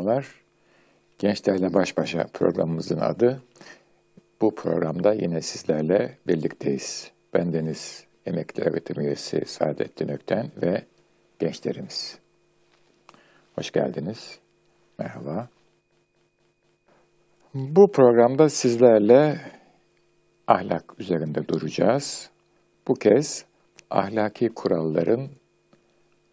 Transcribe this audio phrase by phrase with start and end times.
[0.00, 0.26] Merhabalar.
[1.18, 3.42] Gençlerle Baş Başa programımızın adı.
[4.40, 7.10] Bu programda yine sizlerle birlikteyiz.
[7.34, 10.82] Bendeniz emekli öğretim üyesi Saadettin Ökten ve
[11.38, 12.18] gençlerimiz.
[13.54, 14.38] Hoş geldiniz.
[14.98, 15.48] Merhaba.
[17.54, 19.40] Bu programda sizlerle
[20.46, 22.30] ahlak üzerinde duracağız.
[22.88, 23.44] Bu kez
[23.90, 25.28] ahlaki kuralların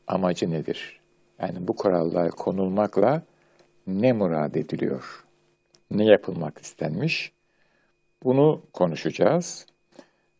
[0.08, 0.99] amacı nedir?
[1.39, 3.23] Yani bu kurallar konulmakla
[3.88, 5.23] ne murad ediliyor?
[5.91, 7.31] Ne yapılmak istenmiş?
[8.23, 9.66] Bunu konuşacağız.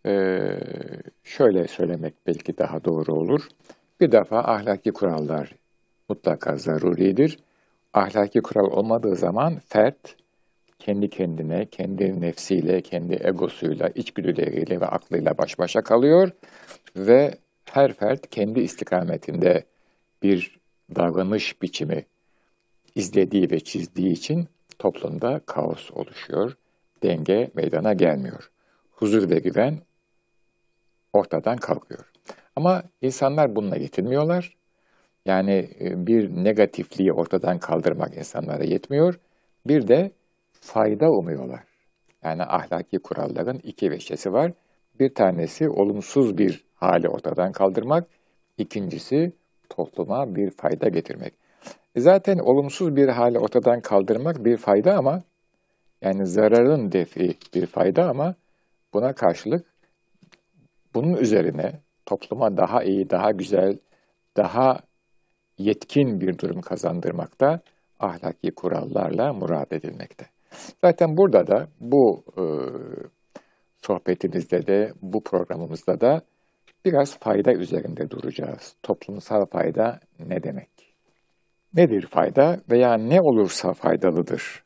[0.06, 0.60] Ee,
[1.24, 3.48] şöyle söylemek belki daha doğru olur.
[4.00, 5.56] Bir defa ahlaki kurallar
[6.10, 7.40] mutlaka zaruridir.
[7.94, 10.16] Ahlaki kural olmadığı zaman fert
[10.80, 16.32] kendi kendine, kendi nefsiyle, kendi egosuyla, içgüdüleriyle ve aklıyla baş başa kalıyor
[16.96, 19.64] ve her fert kendi istikametinde
[20.24, 20.60] bir
[20.96, 22.06] davranış biçimi
[22.98, 24.48] izlediği ve çizdiği için
[24.80, 26.58] toplumda kaos oluşuyor,
[27.04, 28.52] denge meydana gelmiyor.
[28.92, 29.80] Huzur ve güven
[31.14, 32.12] ortadan kalkıyor.
[32.56, 34.58] Ama insanlar bununla yetinmiyorlar.
[35.26, 39.20] Yani e, bir negatifliği ortadan kaldırmak insanlara yetmiyor.
[39.68, 40.12] Bir de
[40.52, 41.64] fayda umuyorlar.
[42.24, 44.52] Yani ahlaki kuralların iki veçesi var.
[45.00, 48.08] Bir tanesi olumsuz bir hali ortadan kaldırmak.
[48.58, 49.32] İkincisi
[49.70, 51.47] topluma bir fayda getirmek.
[51.96, 55.24] E zaten olumsuz bir hali ortadan kaldırmak bir fayda ama
[56.02, 58.36] yani zararın defi bir fayda ama
[58.94, 59.66] buna karşılık
[60.94, 63.78] bunun üzerine topluma daha iyi, daha güzel,
[64.38, 64.80] daha
[65.58, 67.60] yetkin bir durum kazandırmakta
[68.00, 70.26] ahlaki kurallarla murad edilmekte.
[70.84, 72.44] Zaten burada da bu e,
[73.82, 76.22] sohbetimizde de bu programımızda da
[76.86, 78.76] biraz fayda üzerinde duracağız.
[78.84, 80.87] Toplumsal fayda ne demek?
[81.78, 84.64] Nedir fayda veya ne olursa faydalıdır?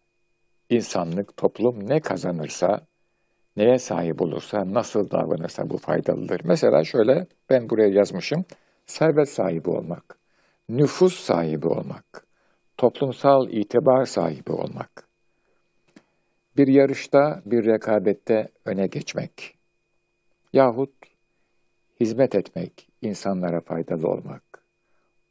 [0.70, 2.88] İnsanlık, toplum ne kazanırsa,
[3.58, 6.42] neye sahip olursa, nasıl davranırsa bu faydalıdır.
[6.44, 8.46] Mesela şöyle ben buraya yazmışım.
[8.86, 10.18] Servet sahibi olmak,
[10.70, 12.28] nüfus sahibi olmak,
[12.78, 15.08] toplumsal itibar sahibi olmak,
[16.58, 19.58] bir yarışta, bir rekabette öne geçmek
[20.54, 20.94] yahut
[22.00, 24.44] hizmet etmek, insanlara faydalı olmak,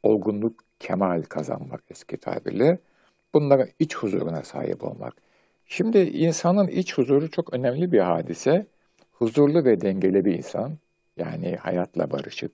[0.03, 2.79] olgunluk, kemal kazanmak eski tabirle,
[3.33, 5.13] bunlara iç huzuruna sahip olmak.
[5.65, 8.65] Şimdi insanın iç huzuru çok önemli bir hadise.
[9.11, 10.77] Huzurlu ve dengeli bir insan,
[11.17, 12.51] yani hayatla barışık,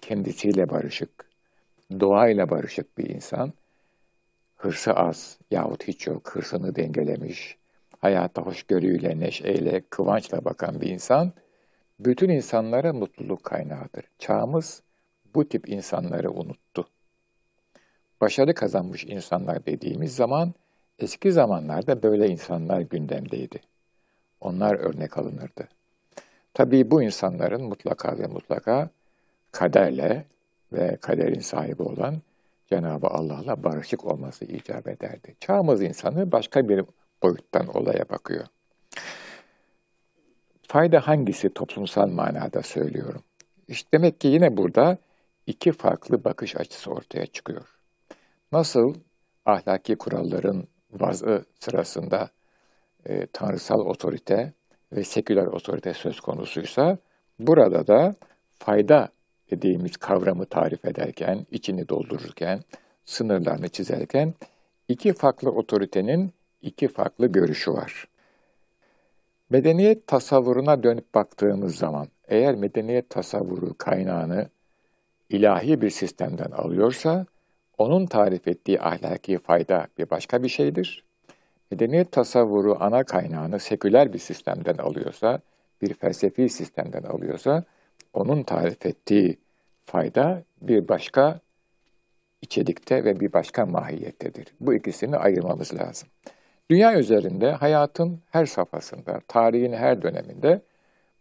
[0.00, 1.10] kendisiyle barışık,
[2.00, 3.52] doğayla barışık bir insan,
[4.56, 7.56] hırsı az yahut hiç yok, hırsını dengelemiş,
[7.98, 11.32] hayata hoşgörüyle, neşeyle, kıvançla bakan bir insan,
[12.00, 14.04] bütün insanlara mutluluk kaynağıdır.
[14.18, 14.82] Çağımız
[15.34, 16.88] bu tip insanları unuttu.
[18.20, 20.54] Başarı kazanmış insanlar dediğimiz zaman,
[20.98, 23.60] eski zamanlarda böyle insanlar gündemdeydi.
[24.40, 25.68] Onlar örnek alınırdı.
[26.54, 28.90] Tabii bu insanların mutlaka ve mutlaka
[29.52, 30.24] kaderle
[30.72, 32.22] ve kaderin sahibi olan
[32.66, 35.36] Cenab-ı Allah'la barışık olması icap ederdi.
[35.40, 36.84] Çağımız insanı başka bir
[37.22, 38.46] boyuttan olaya bakıyor.
[40.62, 43.22] Fayda hangisi toplumsal manada söylüyorum?
[43.68, 44.98] İşte demek ki yine burada
[45.46, 47.75] iki farklı bakış açısı ortaya çıkıyor.
[48.52, 48.94] Nasıl
[49.46, 52.30] ahlaki kuralların vazı sırasında
[53.06, 54.52] e, tanrısal otorite
[54.92, 56.98] ve seküler otorite söz konusuysa,
[57.38, 58.14] burada da
[58.58, 59.08] fayda
[59.50, 62.60] dediğimiz kavramı tarif ederken, içini doldururken,
[63.04, 64.34] sınırlarını çizerken
[64.88, 66.32] iki farklı otoritenin
[66.62, 68.08] iki farklı görüşü var.
[69.50, 74.48] Medeniyet tasavvuruna dönüp baktığımız zaman, eğer medeniyet tasavvuru kaynağını
[75.28, 77.26] ilahi bir sistemden alıyorsa,
[77.78, 81.04] onun tarif ettiği ahlaki fayda bir başka bir şeydir.
[81.70, 85.40] Medeniyet tasavvuru ana kaynağını seküler bir sistemden alıyorsa,
[85.82, 87.64] bir felsefi sistemden alıyorsa,
[88.12, 89.38] onun tarif ettiği
[89.84, 91.40] fayda bir başka
[92.42, 94.46] içerikte ve bir başka mahiyettedir.
[94.60, 96.08] Bu ikisini ayırmamız lazım.
[96.70, 100.60] Dünya üzerinde hayatın her safhasında, tarihin her döneminde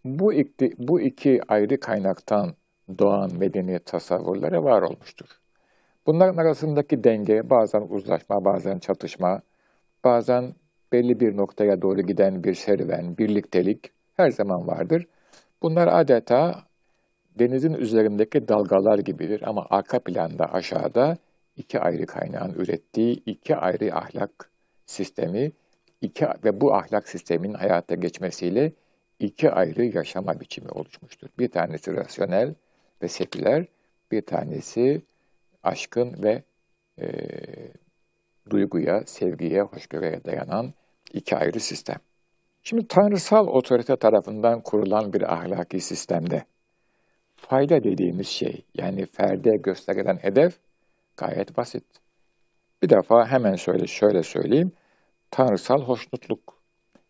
[0.05, 2.53] bu iki, bu iki ayrı kaynaktan
[2.99, 5.27] doğan medeniyet tasavvurları var olmuştur.
[6.05, 9.41] Bunların arasındaki denge bazen uzlaşma, bazen çatışma,
[10.03, 10.53] bazen
[10.91, 15.07] belli bir noktaya doğru giden bir serüven, birliktelik her zaman vardır.
[15.61, 16.63] Bunlar adeta
[17.39, 21.17] denizin üzerindeki dalgalar gibidir ama arka planda aşağıda
[21.57, 24.49] iki ayrı kaynağın ürettiği iki ayrı ahlak
[24.85, 25.51] sistemi
[26.01, 28.71] iki ve bu ahlak sisteminin hayata geçmesiyle
[29.19, 31.27] iki ayrı yaşama biçimi oluşmuştur.
[31.39, 32.53] Bir tanesi rasyonel
[33.01, 33.65] ve seküler,
[34.11, 35.01] bir tanesi
[35.67, 36.43] aşkın ve
[37.01, 37.07] e,
[38.49, 40.73] duyguya, sevgiye, hoşgörüye dayanan
[41.13, 41.97] iki ayrı sistem.
[42.63, 46.45] Şimdi tanrısal otorite tarafından kurulan bir ahlaki sistemde
[47.35, 50.59] fayda dediğimiz şey yani ferde gösterilen hedef
[51.17, 51.83] gayet basit.
[52.83, 54.71] Bir defa hemen söyle şöyle söyleyeyim.
[55.31, 56.61] Tanrısal hoşnutluk.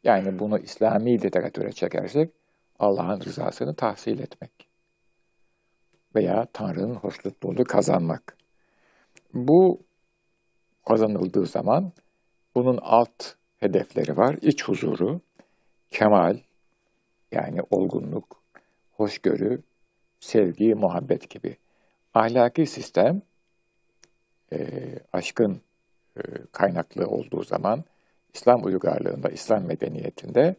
[0.03, 2.29] Yani bunu İslami literatüre çekersek
[2.79, 4.51] Allah'ın rızasını tahsil etmek.
[6.15, 8.34] Veya Tanrı'nın hoşnutluğunu kazanmak.
[9.35, 9.79] Bu
[10.87, 11.91] kazanıldığı zaman
[12.55, 14.37] bunun alt hedefleri var.
[14.41, 15.21] İç huzuru,
[15.89, 16.37] kemal,
[17.31, 18.41] yani olgunluk,
[18.91, 19.61] hoşgörü,
[20.19, 21.57] sevgi, muhabbet gibi.
[22.13, 23.21] Ahlaki sistem
[24.53, 24.59] e,
[25.13, 25.61] aşkın
[26.17, 26.21] e,
[26.51, 27.83] kaynaklı olduğu zaman
[28.33, 30.55] İslam uygarlığında, İslam medeniyetinde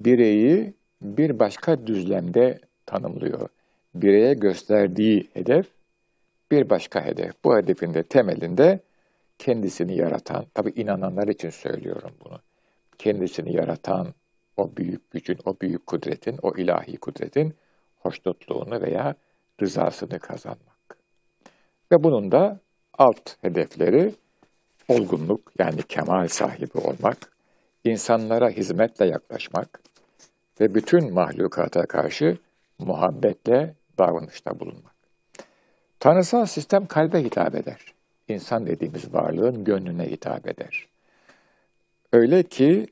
[0.00, 3.48] bireyi bir başka düzlemde tanımlıyor.
[3.94, 5.66] Bireye gösterdiği hedef
[6.54, 7.44] bir başka hedef.
[7.44, 8.80] Bu hedefin de temelinde
[9.38, 12.38] kendisini yaratan, tabi inananlar için söylüyorum bunu,
[12.98, 14.14] kendisini yaratan
[14.56, 17.54] o büyük gücün, o büyük kudretin, o ilahi kudretin
[17.98, 19.14] hoşnutluğunu veya
[19.62, 20.98] rızasını kazanmak.
[21.92, 22.60] Ve bunun da
[22.98, 24.14] alt hedefleri
[24.88, 27.18] olgunluk yani kemal sahibi olmak,
[27.84, 29.80] insanlara hizmetle yaklaşmak
[30.60, 32.38] ve bütün mahlukata karşı
[32.78, 34.93] muhabbetle davranışta bulunmak.
[36.04, 37.80] Tanrısal sistem kalbe hitap eder.
[38.28, 40.86] İnsan dediğimiz varlığın gönlüne hitap eder.
[42.12, 42.86] Öyle ki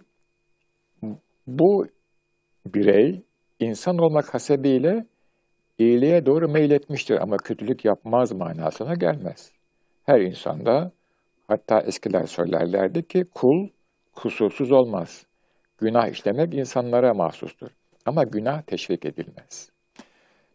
[1.46, 1.86] bu
[2.66, 3.22] birey
[3.60, 5.06] insan olmak hasebiyle
[5.78, 9.52] iyiliğe doğru meyletmiştir ama kötülük yapmaz manasına gelmez.
[10.04, 10.92] Her insanda
[11.48, 13.68] hatta eskiler söylerlerdi ki kul
[14.12, 15.26] kusursuz olmaz.
[15.78, 17.68] Günah işlemek insanlara mahsustur
[18.06, 19.70] ama günah teşvik edilmez.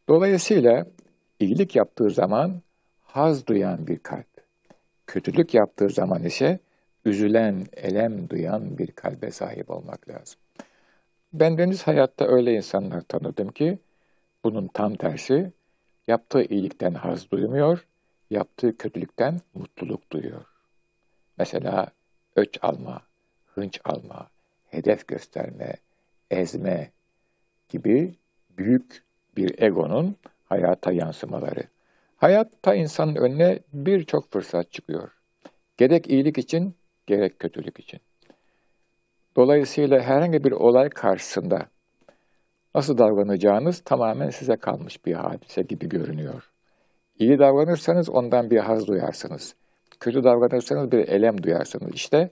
[0.10, 0.86] Dolayısıyla
[1.40, 2.62] iyilik yaptığı zaman
[3.04, 4.28] haz duyan bir kalp,
[5.08, 6.60] kötülük yaptığı zaman ise
[7.06, 10.40] üzülen, elem duyan bir kalbe sahip olmak lazım.
[11.34, 13.80] Ben deniz hayatta öyle insanlar tanıdım ki
[14.44, 15.52] bunun tam tersi
[16.08, 17.88] yaptığı iyilikten haz duymuyor,
[18.30, 20.46] yaptığı kötülükten mutluluk duyuyor.
[21.38, 21.88] Mesela
[22.36, 23.02] öç alma,
[23.46, 24.30] hınç alma,
[24.66, 25.74] hedef gösterme,
[26.32, 26.92] ezme
[27.70, 28.16] gibi
[28.58, 29.04] büyük
[29.38, 30.16] bir egonun
[30.50, 31.64] hayata yansımaları.
[32.18, 35.12] Hayatta insanın önüne birçok fırsat çıkıyor.
[35.78, 36.76] Gerek iyilik için,
[37.08, 38.00] gerek kötülük için.
[39.36, 41.68] Dolayısıyla herhangi bir olay karşısında
[42.76, 46.52] nasıl davranacağınız tamamen size kalmış bir hadise gibi görünüyor.
[47.20, 49.56] İyi davranırsanız ondan bir haz duyarsınız.
[50.00, 51.92] Kötü davranırsanız bir elem duyarsınız.
[51.94, 52.30] İşte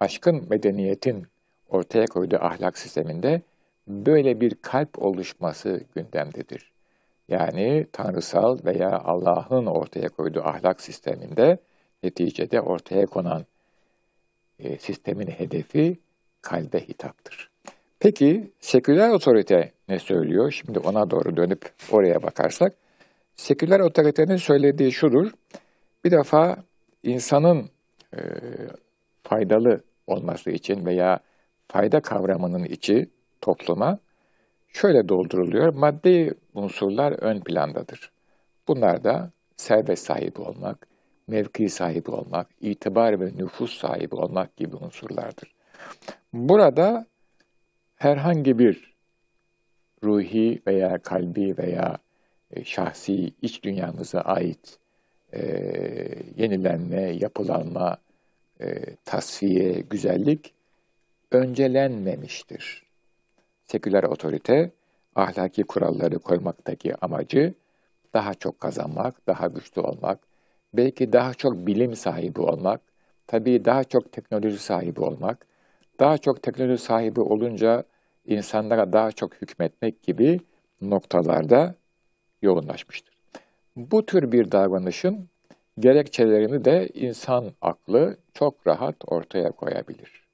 [0.00, 1.26] aşkın, medeniyetin
[1.68, 3.42] ortaya koyduğu ahlak sisteminde
[3.88, 6.73] böyle bir kalp oluşması gündemdedir.
[7.28, 11.58] Yani tanrısal veya Allah'ın ortaya koyduğu ahlak sisteminde
[12.02, 13.44] neticede ortaya konan
[14.58, 15.98] e, sistemin hedefi
[16.42, 17.50] kalbe hitaptır.
[18.00, 20.50] Peki seküler otorite ne söylüyor?
[20.50, 22.72] Şimdi ona doğru dönüp oraya bakarsak.
[23.36, 25.30] Seküler otoritenin söylediği şudur.
[26.04, 26.56] Bir defa
[27.02, 27.70] insanın
[28.16, 28.20] e,
[29.22, 31.20] faydalı olması için veya
[31.68, 33.08] fayda kavramının içi
[33.40, 33.98] topluma
[34.74, 35.74] şöyle dolduruluyor.
[35.74, 38.10] Maddi unsurlar ön plandadır.
[38.68, 40.86] Bunlar da servet sahibi olmak,
[41.28, 45.54] mevki sahibi olmak, itibar ve nüfus sahibi olmak gibi unsurlardır.
[46.32, 47.06] Burada
[47.96, 48.94] herhangi bir
[50.04, 51.98] ruhi veya kalbi veya
[52.50, 54.78] e, şahsi iç dünyamıza ait
[55.32, 55.40] e,
[56.36, 57.96] yenilenme, yapılanma,
[58.60, 60.54] e, tasfiye, güzellik
[61.32, 62.83] öncelenmemiştir.
[63.64, 64.70] Seküler otorite
[65.14, 67.54] ahlaki kuralları koymaktaki amacı
[68.14, 70.18] daha çok kazanmak, daha güçlü olmak,
[70.74, 72.80] belki daha çok bilim sahibi olmak,
[73.26, 75.46] tabii daha çok teknoloji sahibi olmak,
[76.00, 77.84] daha çok teknoloji sahibi olunca
[78.26, 80.40] insanlara daha çok hükmetmek gibi
[80.80, 81.74] noktalarda
[82.42, 83.14] yoğunlaşmıştır.
[83.76, 85.28] Bu tür bir davranışın
[85.78, 90.24] gerekçelerini de insan aklı çok rahat ortaya koyabilir.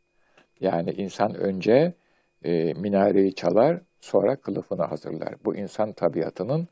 [0.60, 1.94] Yani insan önce
[2.44, 5.34] e, minareyi çalar, sonra kılıfını hazırlar.
[5.44, 6.68] Bu insan tabiatının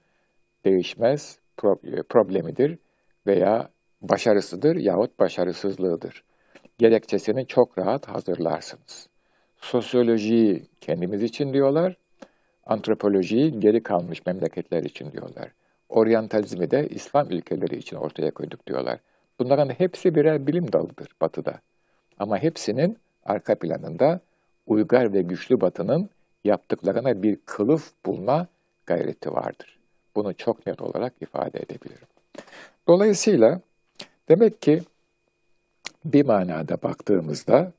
[0.65, 1.39] değişmez
[1.85, 2.79] e, problemidir
[3.27, 3.71] veya
[4.03, 6.25] başarısıdır yahut başarısızlığıdır.
[6.79, 9.09] Gerekçesini çok rahat hazırlarsınız.
[9.57, 11.97] Sosyolojiyi kendimiz için diyorlar,
[12.67, 15.49] antropolojiyi geri kalmış memleketler için diyorlar.
[15.89, 18.99] Oryantalizmi de İslam ülkeleri için ortaya koyduk diyorlar.
[19.39, 21.61] Bunların hepsi birer bilim dalıdır batıda.
[22.19, 24.21] Ama hepsinin arka planında
[24.69, 26.11] uygar ve güçlü batının
[26.45, 28.47] yaptıklarına bir kılıf bulma
[28.87, 29.79] gayreti vardır.
[30.17, 32.07] Bunu çok net olarak ifade edebilirim.
[32.89, 33.61] Dolayısıyla
[34.29, 34.83] demek ki
[36.05, 37.73] bir manada baktığımızda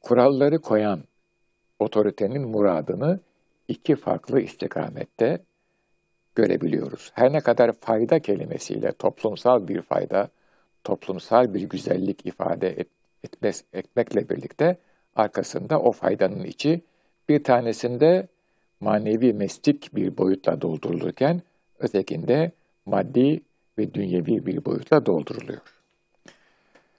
[0.00, 1.04] kuralları koyan
[1.78, 3.20] otoritenin muradını
[3.68, 5.38] iki farklı istikamette
[6.34, 7.10] görebiliyoruz.
[7.14, 10.28] Her ne kadar fayda kelimesiyle toplumsal bir fayda,
[10.84, 12.88] toplumsal bir güzellik ifade et,
[13.72, 14.76] etmekle birlikte
[15.16, 16.82] arkasında o faydanın içi
[17.28, 18.28] bir tanesinde
[18.80, 21.42] manevi mestik bir boyutla doldurulurken
[21.78, 22.52] ötekinde
[22.86, 23.40] maddi
[23.78, 25.60] ve dünyevi bir boyutla dolduruluyor.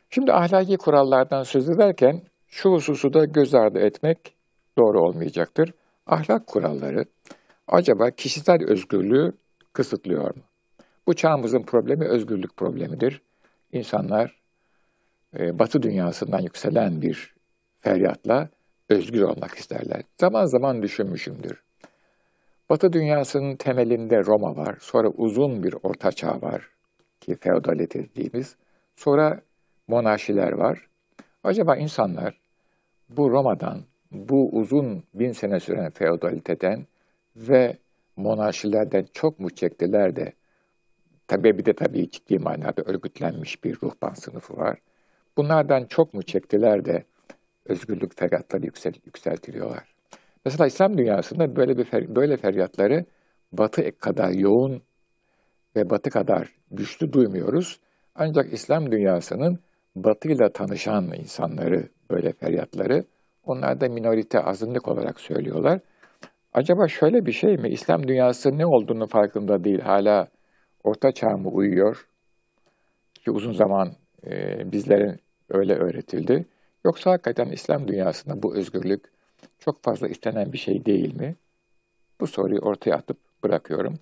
[0.10, 4.36] Şimdi ahlaki kurallardan söz ederken şu hususu da göz ardı etmek
[4.78, 5.74] doğru olmayacaktır.
[6.08, 7.06] Ahlak kuralları
[7.68, 9.34] acaba kişisel özgürlüğü
[9.74, 10.42] kısıtlıyor mu?
[11.08, 13.22] Bu çağımızın problemi özgürlük problemidir.
[13.72, 14.43] İnsanlar
[15.40, 17.34] e, batı dünyasından yükselen bir
[17.80, 18.50] feryatla
[18.90, 20.02] özgür olmak isterler.
[20.20, 21.64] Zaman zaman düşünmüşümdür.
[22.70, 26.70] Batı dünyasının temelinde Roma var, sonra uzun bir orta çağ var
[27.22, 28.56] ki feodalite dediğimiz,
[28.96, 29.42] sonra
[29.88, 30.88] monarşiler var.
[31.44, 32.40] Acaba insanlar
[33.10, 36.86] bu Roma'dan, bu uzun bin sene süren feodaliteden
[37.36, 37.78] ve
[38.16, 40.34] monarşilerden çok mu çektiler de,
[41.28, 44.80] tabi bir de tabii ciddi manada örgütlenmiş bir ruhban sınıfı var.
[45.38, 47.04] Bunlardan çok mu çektiler de
[47.66, 49.84] özgürlük feryatları yüksel, yükseltiliyorlar.
[50.46, 53.06] Mesela İslam dünyasında böyle bir fer, böyle feryatları
[53.52, 54.82] Batı kadar yoğun
[55.76, 57.80] ve Batı kadar güçlü duymuyoruz.
[58.16, 59.60] Ancak İslam dünyasının
[59.96, 63.04] Batı ile tanışan insanları böyle feryatları
[63.46, 65.80] onlar da minorite azınlık olarak söylüyorlar.
[66.54, 67.70] Acaba şöyle bir şey mi?
[67.70, 69.80] İslam dünyası ne olduğunu farkında değil.
[69.80, 70.28] Hala
[70.84, 72.08] orta çağ mı uyuyor?
[73.14, 73.94] Ki uzun zaman
[74.28, 76.46] e, bizlerin öyle öğretildi.
[76.86, 79.06] Yoksa hakikaten İslam dünyasında bu özgürlük
[79.60, 81.36] çok fazla istenen bir şey değil mi?
[82.20, 84.00] Bu soruyu ortaya atıp bırakıyorum.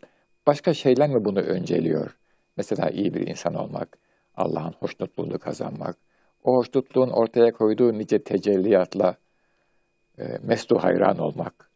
[0.48, 2.18] Başka şeyler mi bunu önceliyor?
[2.58, 3.98] Mesela iyi bir insan olmak,
[4.36, 5.98] Allah'ın hoşnutluğunu kazanmak,
[6.44, 9.16] o hoşnutluğun ortaya koyduğu nice tecelliyatla
[10.20, 11.70] e, meslu hayran olmak.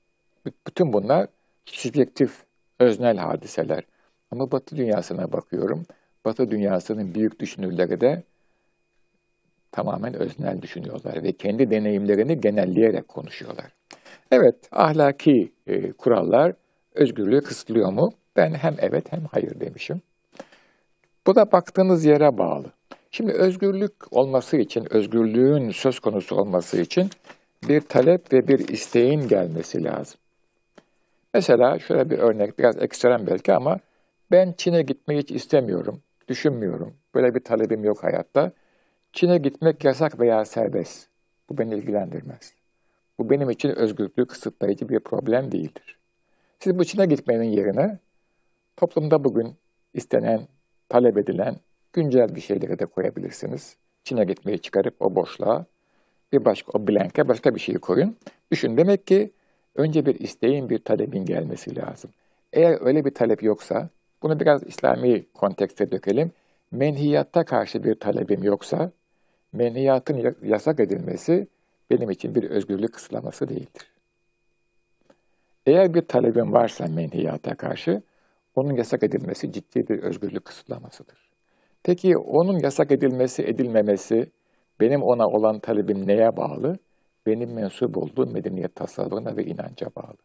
[0.67, 1.27] Bütün bunlar
[1.65, 2.43] subjektif,
[2.79, 3.83] öznel hadiseler.
[4.31, 5.85] Ama Batı dünyasına bakıyorum.
[6.25, 8.23] Batı dünyasının büyük düşünürleri de
[9.75, 13.65] tamamen öznel düşünüyorlar ve kendi deneyimlerini genelleyerek konuşuyorlar.
[14.31, 16.53] Evet, ahlaki e, kurallar
[16.93, 18.13] özgürlüğü kısıtlıyor mu?
[18.35, 20.01] Ben hem evet hem hayır demişim.
[21.27, 22.65] Bu da baktığınız yere bağlı.
[23.11, 27.09] Şimdi özgürlük olması için, özgürlüğün söz konusu olması için
[27.69, 30.19] bir talep ve bir isteğin gelmesi lazım.
[31.33, 33.79] Mesela şöyle bir örnek, biraz ekstrem belki ama
[34.31, 36.93] ben Çin'e gitmeyi hiç istemiyorum, düşünmüyorum.
[37.15, 38.51] Böyle bir talebim yok hayatta.
[39.15, 41.07] Çin'e gitmek yasak veya serbest.
[41.49, 42.53] Bu beni ilgilendirmez.
[43.19, 45.97] Bu benim için özgürlüğü kısıtlayıcı bir problem değildir.
[46.59, 47.99] Siz bu Çin'e gitmenin yerine
[48.77, 49.55] toplumda bugün
[49.93, 50.47] istenen,
[50.89, 51.55] talep edilen
[51.93, 53.77] güncel bir şeyleri de koyabilirsiniz.
[54.03, 55.65] Çin'e gitmeyi çıkarıp o boşluğa
[56.33, 58.17] bir başka o blanke başka bir şeyi koyun.
[58.51, 59.31] Düşün demek ki
[59.75, 62.11] önce bir isteğin, bir talebin gelmesi lazım.
[62.53, 63.89] Eğer öyle bir talep yoksa,
[64.23, 66.31] bunu biraz İslami kontekste dökelim.
[66.71, 68.91] Menhiyatta karşı bir talebim yoksa,
[69.53, 71.47] menhiyatın yasak edilmesi
[71.89, 73.91] benim için bir özgürlük kısıtlaması değildir.
[75.65, 78.01] Eğer bir talebim varsa menhiyata karşı,
[78.55, 81.31] onun yasak edilmesi ciddi bir özgürlük kısıtlamasıdır.
[81.83, 84.29] Peki onun yasak edilmesi, edilmemesi
[84.79, 86.77] benim ona olan talebim neye bağlı?
[87.25, 90.17] Benim mensup olduğum medeniyet tasavvuruna ve inanca bağlı.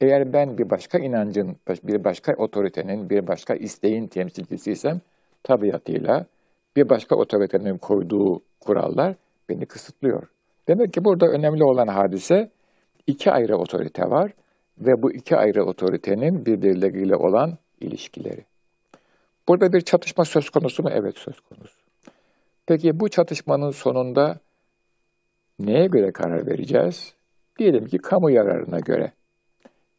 [0.00, 5.00] Eğer ben bir başka inancın, bir başka otoritenin, bir başka isteğin temsilcisiysem
[5.42, 6.26] tabiatıyla
[6.76, 9.14] bir başka otoritenin koyduğu kurallar
[9.48, 10.22] beni kısıtlıyor.
[10.68, 12.50] Demek ki burada önemli olan hadise
[13.06, 14.32] iki ayrı otorite var
[14.78, 18.44] ve bu iki ayrı otoritenin birbirleriyle olan ilişkileri.
[19.48, 20.90] Burada bir çatışma söz konusu mu?
[20.92, 21.76] Evet söz konusu.
[22.66, 24.38] Peki bu çatışmanın sonunda
[25.58, 27.14] neye göre karar vereceğiz?
[27.58, 29.12] Diyelim ki kamu yararına göre.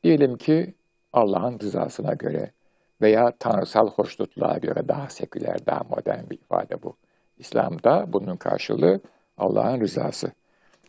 [0.04, 0.74] Diyelim ki
[1.14, 2.52] Allah'ın rızasına göre
[3.01, 6.96] veya tanrısal hoşnutluğa göre daha seküler, daha modern bir ifade bu.
[7.38, 9.00] İslam'da bunun karşılığı
[9.38, 10.32] Allah'ın rızası.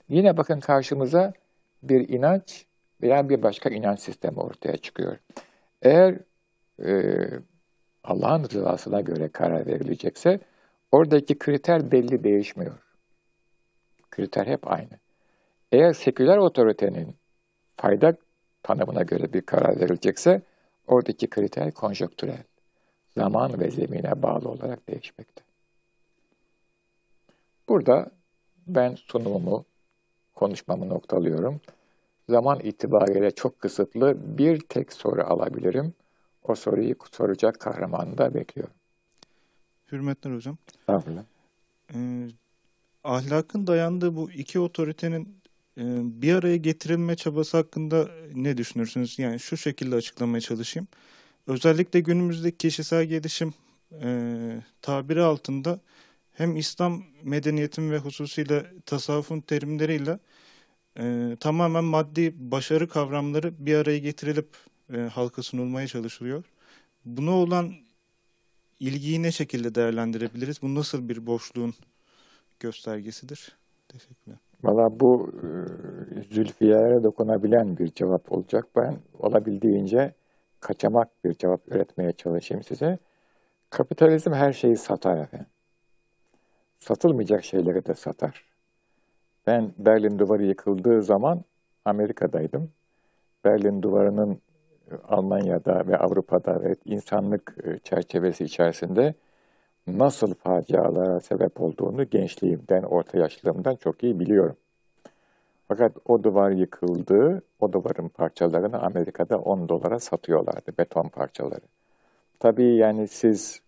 [0.08, 1.32] Yine bakın karşımıza
[1.82, 2.66] bir inanç
[3.02, 5.16] veya bir başka inanç sistemi ortaya çıkıyor.
[5.82, 6.18] Eğer
[6.84, 7.24] e,
[8.04, 10.40] Allah'ın rızasına göre karar verilecekse
[10.92, 12.78] oradaki kriter belli değişmiyor.
[14.10, 14.98] Kriter hep aynı.
[15.72, 17.16] Eğer seküler otoritenin
[17.76, 18.16] fayda
[18.62, 20.42] tanımına göre bir karar verilecekse
[20.88, 22.42] oradaki kriter konjöktürel.
[23.16, 25.42] Zaman ve zemine bağlı olarak değişmekte.
[27.68, 28.10] Burada
[28.66, 29.64] ben sunumumu,
[30.34, 31.60] konuşmamı noktalıyorum.
[32.28, 35.94] Zaman itibariyle çok kısıtlı bir tek soru alabilirim.
[36.42, 38.74] O soruyu soracak kahramanı da bekliyorum.
[39.92, 40.58] Hürmetler hocam.
[40.80, 41.22] Estağfurullah.
[41.94, 42.28] Ee,
[43.04, 45.37] ahlakın dayandığı bu iki otoritenin
[46.20, 49.18] bir araya getirilme çabası hakkında ne düşünürsünüz?
[49.18, 50.88] Yani şu şekilde açıklamaya çalışayım.
[51.46, 53.54] Özellikle günümüzdeki kişisel gelişim
[54.02, 55.80] e, tabiri altında
[56.32, 60.18] hem İslam medeniyetin ve hususiyle tasavvufun terimleriyle
[60.98, 64.48] e, tamamen maddi başarı kavramları bir araya getirilip
[64.94, 66.44] e, halka sunulmaya çalışılıyor.
[67.04, 67.74] Buna olan
[68.80, 70.62] ilgiyi ne şekilde değerlendirebiliriz?
[70.62, 71.74] Bu nasıl bir boşluğun
[72.60, 73.56] göstergesidir?
[73.88, 74.47] Teşekkürler.
[74.62, 75.48] Valla bu e,
[76.20, 78.66] zülfiyelere dokunabilen bir cevap olacak.
[78.76, 80.14] Ben olabildiğince
[80.60, 82.98] kaçamak bir cevap üretmeye çalışayım size.
[83.70, 85.46] Kapitalizm her şeyi satar efendim.
[86.78, 88.44] Satılmayacak şeyleri de satar.
[89.46, 91.44] Ben Berlin Duvarı yıkıldığı zaman
[91.84, 92.70] Amerika'daydım.
[93.44, 94.40] Berlin Duvarı'nın
[94.90, 99.14] e, Almanya'da ve Avrupa'da ve insanlık e, çerçevesi içerisinde
[99.96, 104.56] nasıl facialara sebep olduğunu gençliğimden, orta yaşlılığımdan çok iyi biliyorum.
[105.68, 111.64] Fakat o duvar yıkıldı, o duvarın parçalarını Amerika'da 10 dolara satıyorlardı, beton parçaları.
[112.40, 113.60] Tabii yani siz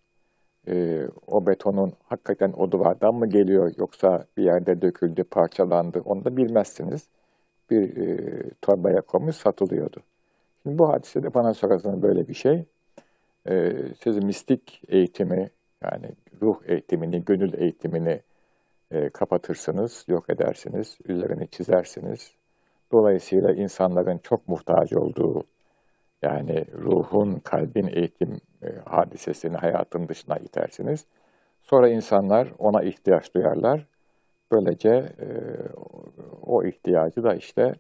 [0.69, 6.37] e, o betonun hakikaten o duvardan mı geliyor yoksa bir yerde döküldü, parçalandı onu da
[6.37, 7.09] bilmezsiniz.
[7.71, 10.01] Bir e, torbaya koymuş satılıyordu.
[10.63, 12.65] Şimdi bu hadise de bana sorarsanız böyle bir şey.
[13.49, 13.73] E,
[14.05, 15.51] siz mistik eğitimi
[15.83, 16.11] yani
[16.43, 18.21] ruh eğitimini, gönül eğitimini
[18.91, 22.33] e, kapatırsınız, yok edersiniz, üzerini çizersiniz.
[22.93, 25.45] Dolayısıyla insanların çok muhtaç olduğu
[26.23, 31.07] yani ruhun, kalbin eğitim e, hadisesini hayatın dışına itersiniz.
[31.63, 33.87] Sonra insanlar ona ihtiyaç duyarlar.
[34.53, 34.89] Böylece
[35.21, 35.29] e,
[36.43, 37.75] o ihtiyacı da işte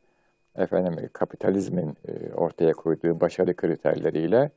[0.56, 4.50] efendim kapitalizmin e, ortaya koyduğu başarı kriterleriyle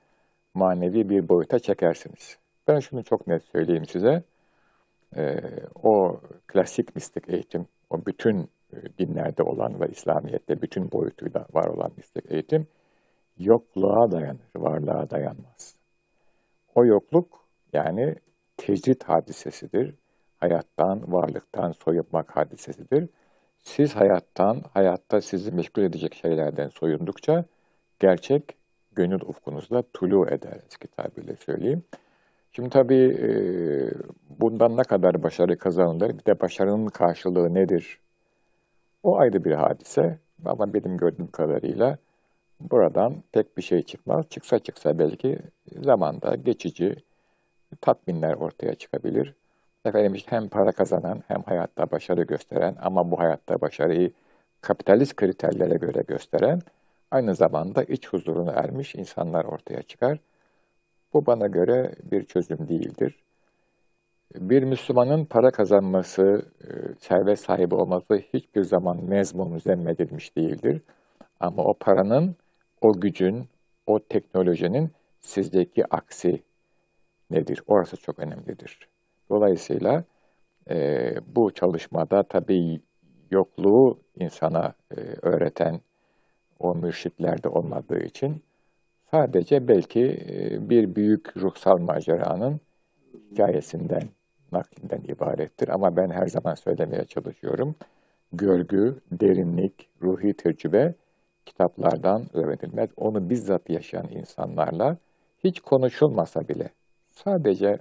[0.53, 2.42] manevi bir boyuta çekersiniz.
[2.67, 4.23] Ben şunu çok net söyleyeyim size.
[5.15, 5.39] E,
[5.83, 11.91] o klasik mistik eğitim, o bütün e, dinlerde olan ve İslamiyet'te bütün boyutuyla var olan
[11.97, 12.67] mistik eğitim
[13.37, 15.75] yokluğa dayanır, varlığa dayanmaz.
[16.75, 18.15] O yokluk yani
[18.57, 19.95] tecrit hadisesidir.
[20.39, 23.09] Hayattan, varlıktan soyunmak hadisesidir.
[23.61, 27.45] Siz hayattan, hayatta sizi meşgul edecek şeylerden soyundukça
[27.99, 28.55] gerçek
[28.91, 31.83] gönül ufkunuzda tulu eder eski tabirle söyleyeyim.
[32.55, 33.29] Şimdi tabii e,
[34.39, 37.99] bundan ne kadar başarı kazanılır, bir de başarının karşılığı nedir?
[39.03, 41.97] O ayrı bir hadise ama benim gördüğüm kadarıyla
[42.59, 44.25] buradan pek bir şey çıkmaz.
[44.29, 45.39] Çıksa çıksa belki
[45.81, 46.95] zamanda geçici
[47.81, 49.35] tatminler ortaya çıkabilir.
[49.85, 54.11] Efendim işte hem para kazanan hem hayatta başarı gösteren ama bu hayatta başarıyı
[54.61, 56.61] kapitalist kriterlere göre gösteren
[57.11, 60.19] aynı zamanda iç huzuruna ermiş insanlar ortaya çıkar.
[61.13, 63.23] Bu bana göre bir çözüm değildir.
[64.35, 66.67] Bir Müslümanın para kazanması, e,
[66.99, 70.81] servet sahibi olması hiçbir zaman mezmun zemmedilmiş değildir.
[71.39, 72.35] Ama o paranın,
[72.81, 73.47] o gücün,
[73.87, 76.43] o teknolojinin sizdeki aksi
[77.31, 77.63] nedir?
[77.67, 78.89] Orası çok önemlidir.
[79.29, 80.03] Dolayısıyla
[80.69, 82.81] e, bu çalışmada tabii
[83.31, 85.81] yokluğu insana e, öğreten
[86.59, 88.43] o mürşitler de olmadığı için
[89.13, 92.59] sadece belki e, bir büyük ruhsal maceranın
[93.31, 94.03] hikayesinden,
[94.51, 95.67] naklinden ibarettir.
[95.67, 97.75] Ama ben her zaman söylemeye çalışıyorum.
[98.33, 100.93] Görgü, derinlik, ruhi tecrübe
[101.45, 102.89] kitaplardan öğrenilmez.
[102.97, 104.97] Onu bizzat yaşayan insanlarla
[105.43, 106.69] hiç konuşulmasa bile
[107.11, 107.77] sadece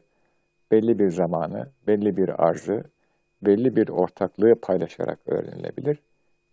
[0.71, 2.85] belli bir zamanı, belli bir arzı,
[3.43, 5.99] belli bir ortaklığı paylaşarak öğrenilebilir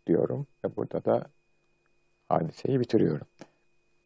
[0.08, 1.24] diyorum ve burada da
[2.30, 3.28] hadiseyi bitiriyorum.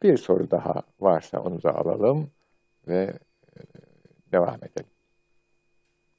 [0.04, 2.30] Bir soru daha varsa onu da alalım
[2.88, 3.18] ve
[3.56, 3.60] e,
[4.32, 4.90] devam edelim.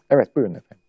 [0.09, 0.83] Evet buyurun efendim.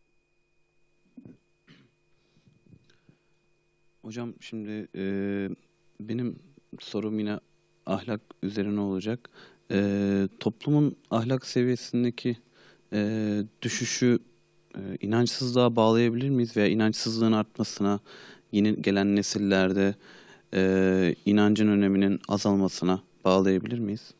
[4.02, 5.04] Hocam şimdi e,
[6.00, 6.38] benim
[6.80, 7.40] sorum yine
[7.86, 9.30] ahlak üzerine olacak.
[9.70, 12.36] E, toplumun ahlak seviyesindeki
[12.92, 14.18] e, düşüşü
[14.74, 18.00] e, inançsızlığa bağlayabilir miyiz veya inançsızlığın artmasına
[18.52, 19.94] yeni gelen nesillerde
[20.56, 24.14] e, inancın öneminin azalmasına bağlayabilir miyiz?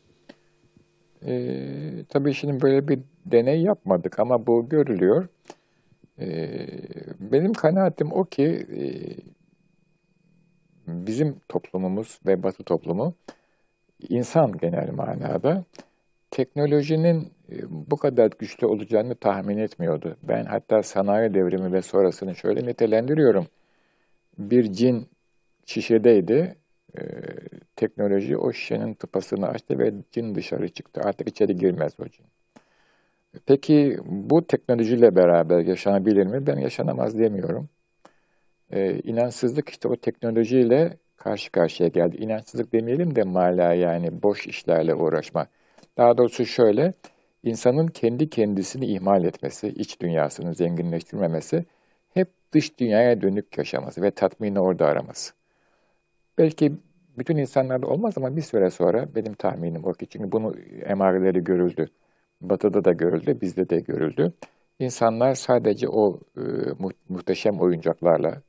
[1.27, 5.29] E, tabii şimdi böyle bir deney yapmadık ama bu görülüyor.
[6.21, 6.49] E,
[7.21, 8.81] benim kanaatim o ki e,
[10.87, 13.15] bizim toplumumuz ve Batı toplumu
[14.09, 15.65] insan genel manada
[16.31, 20.17] teknolojinin e, bu kadar güçlü olacağını tahmin etmiyordu.
[20.23, 23.47] Ben hatta sanayi devrimi ve sonrasını şöyle nitelendiriyorum.
[24.39, 25.09] Bir cin
[25.67, 26.57] şişedeydi.
[26.99, 27.03] E,
[27.77, 31.01] teknoloji o şişenin tıpasını açtı ve cin dışarı çıktı.
[31.05, 32.27] Artık içeri girmez o cin.
[33.47, 36.47] Peki bu teknolojiyle beraber yaşanabilir mi?
[36.47, 37.69] Ben yaşanamaz demiyorum.
[38.71, 42.17] Ee, inançsızlık işte o teknolojiyle karşı karşıya geldi.
[42.17, 45.47] İnançsızlık demeyelim de mala yani boş işlerle uğraşma.
[45.97, 46.93] Daha doğrusu şöyle,
[47.43, 51.65] insanın kendi kendisini ihmal etmesi, iç dünyasını zenginleştirmemesi,
[52.15, 55.33] hep dış dünyaya dönük yaşaması ve tatmini orada araması.
[56.39, 56.73] Belki
[57.19, 61.89] bütün insanlarda olmaz ama bir süre sonra benim tahminim o ki çünkü bunu emareleri görüldü.
[62.41, 64.33] Batı'da da görüldü, bizde de görüldü.
[64.79, 66.43] İnsanlar sadece o e,
[67.09, 68.43] muhteşem oyuncaklarla,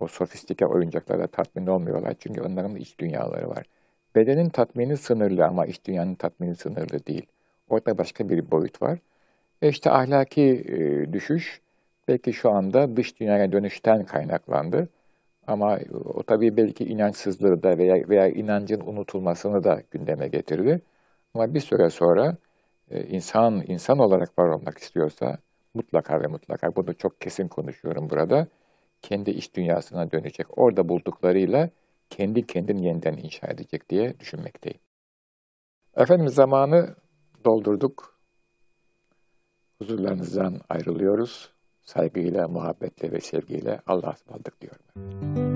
[0.00, 2.14] o sofistike oyuncaklarla tatmin olmuyorlar.
[2.18, 3.66] Çünkü onların iç dünyaları var.
[4.14, 7.26] Bedenin tatmini sınırlı ama iç dünyanın tatmini sınırlı değil.
[7.68, 8.98] Orada başka bir boyut var.
[9.62, 11.60] E işte ahlaki e, düşüş
[12.08, 14.88] belki şu anda dış dünyaya dönüşten kaynaklandı.
[15.46, 20.82] Ama o tabii belki inançsızlığı da veya, veya inancın unutulmasını da gündeme getirdi.
[21.34, 22.36] Ama bir süre sonra
[22.90, 25.38] e, insan insan olarak var olmak istiyorsa
[25.74, 28.46] mutlaka ve mutlaka bunu çok kesin konuşuyorum burada.
[29.02, 30.58] Kendi iç dünyasına dönecek.
[30.58, 31.70] Orada bulduklarıyla
[32.10, 34.80] kendi kendini yeniden inşa edecek diye düşünmekteyim.
[35.96, 36.94] Efendim zamanı
[37.44, 38.14] doldurduk.
[39.78, 41.53] Huzurlarınızdan ayrılıyoruz.
[41.84, 45.53] Saygıyla, muhabbetle ve sevgiyle Allah'a ısmarladık diyorum.